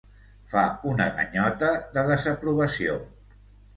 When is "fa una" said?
0.53-1.07